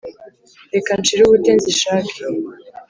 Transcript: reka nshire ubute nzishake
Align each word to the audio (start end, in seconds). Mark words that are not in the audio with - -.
reka 0.73 0.91
nshire 0.99 1.21
ubute 1.25 1.51
nzishake 1.57 2.19